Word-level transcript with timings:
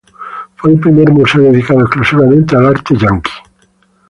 Fue 0.55 0.71
el 0.71 0.79
primer 0.79 1.11
museo 1.11 1.43
dedicado 1.43 1.81
exclusivamente 1.81 2.55
al 2.55 2.65
arte 2.65 2.95
estadounidense. 2.95 3.29